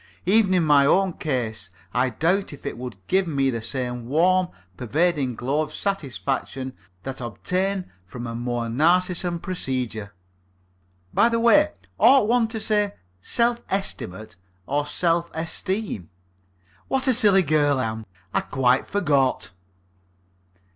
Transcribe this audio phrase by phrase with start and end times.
[0.25, 4.47] Even in my own case I doubt if it would give me the same warm,
[4.75, 10.11] pervading glow of satisfaction that obtain from a more Narcissan procedure.
[11.13, 16.09] By the way, ought one to say "self estimate" or "self esteem"?
[16.87, 18.05] What a silly girl I am!
[18.33, 19.51] I quite forgot.